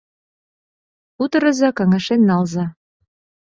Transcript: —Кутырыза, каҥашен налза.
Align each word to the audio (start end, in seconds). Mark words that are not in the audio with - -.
—Кутырыза, 1.15 1.69
каҥашен 1.77 2.21
налза. 2.29 2.65